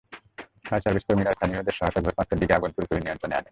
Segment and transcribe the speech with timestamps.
[0.67, 3.49] Fire service কর্মীরা স্থানীয়দের সহায়তায় ভোর পাঁচটার দিকে আগুন পুরোপুরি নিয়ন্ত্রণে আনেন।